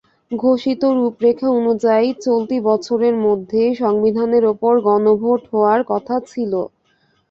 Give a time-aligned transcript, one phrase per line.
[0.31, 6.53] ঘোষিত রূপরেখা অনুযায়ী, চলতি বছরের মধ্যেই সংবিধানের ওপর গণভোট হওয়ার কথা ছিল।